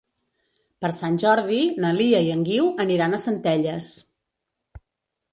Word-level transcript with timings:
Per 0.83 0.89
Sant 0.99 1.17
Jordi 1.23 1.59
na 1.83 1.91
Lia 1.97 2.21
i 2.27 2.31
en 2.35 2.41
Guiu 2.47 2.71
aniran 2.85 3.13
a 3.13 3.19
Centelles. 3.27 3.91